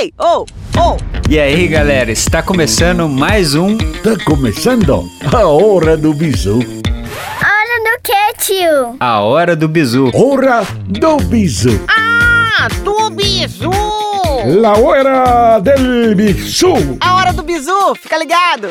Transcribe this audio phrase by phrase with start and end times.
[0.00, 0.46] Ei, oh,
[0.78, 0.96] oh!
[1.28, 3.76] E aí, galera, está começando mais um.
[3.76, 6.54] Tá começando a hora do bizu.
[6.56, 8.96] Hora do que, tio?
[8.98, 10.10] A Hora do Bizu.
[10.14, 11.78] Hora do bizu.
[11.86, 14.09] Ah, do bizu!
[14.46, 16.96] La hora del bizu.
[17.00, 18.68] A hora do bizu, fica ligado!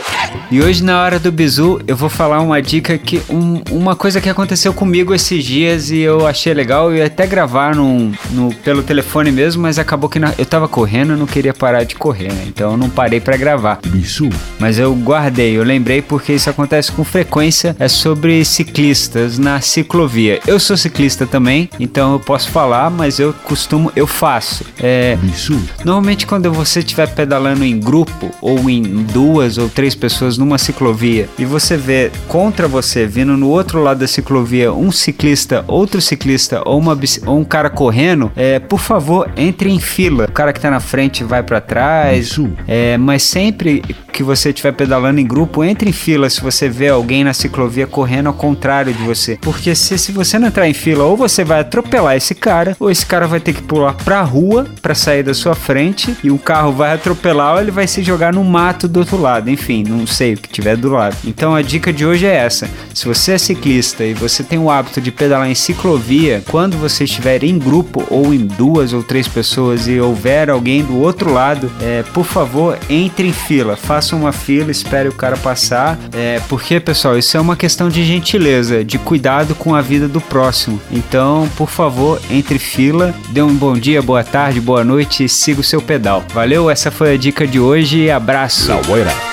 [0.52, 3.22] E hoje, na Hora do Bizu, eu vou falar uma dica que.
[3.30, 6.90] um- uma coisa que aconteceu comigo esses dias e eu achei legal.
[6.92, 10.68] Eu ia até gravar num, no, pelo telefone mesmo, mas acabou que na- eu tava
[10.68, 12.46] correndo, eu não queria parar de correr, né?
[12.48, 13.80] Então eu não parei pra gravar.
[13.86, 14.30] Bizu.
[14.58, 17.76] Mas eu guardei, eu lembrei porque isso acontece com frequência.
[17.80, 20.40] É sobre ciclistas na ciclovia.
[20.48, 24.66] Eu sou ciclista também, então eu posso falar, mas eu costumo, eu faço.
[24.82, 25.59] É, Bizu.
[25.84, 31.30] Normalmente, quando você estiver pedalando em grupo ou em duas ou três pessoas numa ciclovia
[31.38, 36.62] e você vê contra você vindo no outro lado da ciclovia um ciclista, outro ciclista
[36.66, 40.26] ou, uma, ou um cara correndo, é, por favor, entre em fila.
[40.26, 42.30] O cara que tá na frente vai para trás.
[42.68, 43.82] É, mas sempre
[44.12, 47.88] que você estiver pedalando em grupo, entre em fila se você vê alguém na ciclovia
[47.88, 49.38] correndo ao contrário de você.
[49.42, 52.92] Porque se, se você não entrar em fila, ou você vai atropelar esse cara, ou
[52.92, 56.38] esse cara vai ter que pular pra rua pra sair da sua frente e o
[56.38, 59.50] carro vai atropelar ou ele vai se jogar no mato do outro lado.
[59.50, 61.16] Enfim, não sei o que tiver do lado.
[61.26, 64.70] Então a dica de hoje é essa: se você é ciclista e você tem o
[64.70, 69.28] hábito de pedalar em ciclovia, quando você estiver em grupo ou em duas ou três
[69.28, 74.32] pessoas e houver alguém do outro lado, é, por favor, entre em fila, faça uma
[74.32, 78.98] fila, espere o cara passar, é, porque pessoal, isso é uma questão de gentileza, de
[78.98, 80.80] cuidado com a vida do próximo.
[80.92, 85.64] Então, por favor, entre fila, dê um bom dia, boa tarde, boa noite siga o
[85.64, 86.24] seu pedal.
[86.34, 86.70] Valeu?
[86.70, 88.72] Essa foi a dica de hoje abraço.
[88.72, 89.29] Bizu.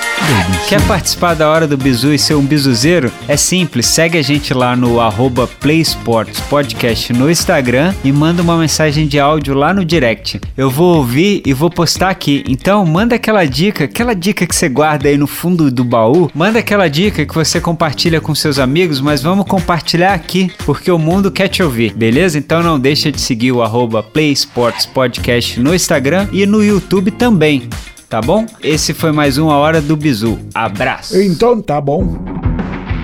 [0.67, 3.09] Quer participar da Hora do Bizu e ser um bizuzeiro?
[3.25, 8.41] É simples, segue a gente lá no arroba Play Sports Podcast no Instagram e manda
[8.41, 10.41] uma mensagem de áudio lá no direct.
[10.57, 12.43] Eu vou ouvir e vou postar aqui.
[12.49, 16.29] Então manda aquela dica, aquela dica que você guarda aí no fundo do baú.
[16.35, 20.99] Manda aquela dica que você compartilha com seus amigos, mas vamos compartilhar aqui, porque o
[20.99, 22.37] mundo quer te ouvir, beleza?
[22.37, 27.11] Então não deixa de seguir o arroba Play Sports Podcast no Instagram e no YouTube
[27.11, 27.69] também.
[28.09, 28.45] Tá bom?
[28.63, 30.39] Esse foi mais uma Hora do Bizu.
[30.53, 31.21] Abraço!
[31.21, 32.17] Então tá bom.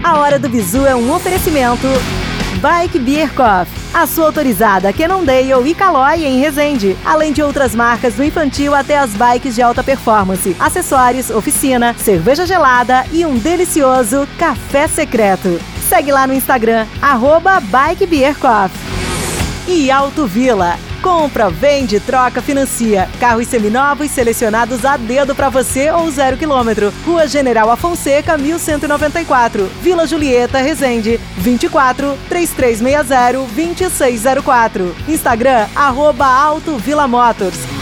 [0.01, 1.87] A Hora do Bizu é um oferecimento
[2.61, 8.13] Bike Beer Coffee, a sua autorizada Cannondale e Caloi em Resende, além de outras marcas
[8.13, 14.25] do infantil até as bikes de alta performance, acessórios, oficina, cerveja gelada e um delicioso
[14.39, 15.59] café secreto.
[15.89, 18.79] Segue lá no Instagram, arroba Bike Beer Coffee.
[19.67, 20.77] E Auto Vila.
[21.03, 23.09] Compra, vende, troca, financia.
[23.19, 26.93] Carros seminovos selecionados a dedo para você ou zero quilômetro.
[27.05, 29.69] Rua General Afonseca, 1194.
[29.81, 31.19] Vila Julieta, Resende.
[31.37, 34.95] 24 3360 2604.
[35.09, 37.72] Instagram, arroba Auto Vila Motors.